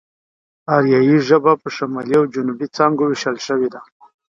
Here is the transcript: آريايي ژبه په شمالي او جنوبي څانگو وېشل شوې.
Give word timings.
آريايي 0.75 1.17
ژبه 1.27 1.53
په 1.61 1.67
شمالي 1.75 2.15
او 2.19 2.25
جنوبي 2.33 2.67
څانگو 2.75 3.03
وېشل 3.07 3.37
شوې. 3.47 3.69